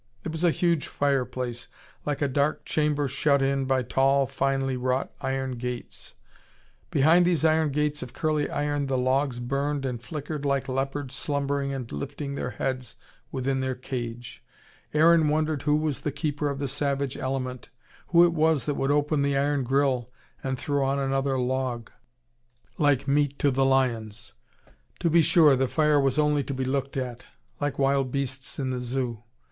It 0.23 0.31
was 0.31 0.43
a 0.43 0.49
huge 0.49 0.87
fireplace, 0.87 1.67
like 2.07 2.23
a 2.23 2.27
dark 2.27 2.65
chamber 2.65 3.07
shut 3.07 3.43
in 3.43 3.65
by 3.65 3.83
tall, 3.83 4.25
finely 4.25 4.75
wrought 4.75 5.11
iron 5.21 5.59
gates. 5.59 6.15
Behind 6.89 7.23
these 7.23 7.45
iron 7.45 7.69
gates 7.69 8.01
of 8.01 8.11
curly 8.11 8.49
iron 8.49 8.87
the 8.87 8.97
logs 8.97 9.39
burned 9.39 9.85
and 9.85 10.01
flickered 10.01 10.43
like 10.43 10.67
leopards 10.67 11.13
slumbering 11.13 11.71
and 11.71 11.91
lifting 11.91 12.33
their 12.33 12.49
heads 12.49 12.95
within 13.31 13.59
their 13.59 13.75
cage. 13.75 14.43
Aaron 14.91 15.27
wondered 15.29 15.61
who 15.61 15.75
was 15.75 16.01
the 16.01 16.11
keeper 16.11 16.49
of 16.49 16.57
the 16.57 16.67
savage 16.67 17.15
element, 17.15 17.69
who 18.07 18.23
it 18.25 18.33
was 18.33 18.65
that 18.65 18.73
would 18.73 18.89
open 18.89 19.21
the 19.21 19.37
iron 19.37 19.61
grille 19.63 20.09
and 20.43 20.57
throw 20.57 20.83
on 20.83 20.97
another 20.97 21.37
log, 21.37 21.91
like 22.79 23.07
meat 23.07 23.37
to 23.37 23.51
the 23.51 23.63
lions. 23.63 24.33
To 24.97 25.11
be 25.11 25.21
sure 25.21 25.55
the 25.55 25.67
fire 25.67 25.99
was 26.01 26.17
only 26.17 26.43
to 26.45 26.55
be 26.55 26.65
looked 26.65 26.97
at: 26.97 27.27
like 27.59 27.77
wild 27.77 28.09
beasts 28.11 28.57
in 28.57 28.71
the 28.71 28.79
Zoo. 28.81 29.21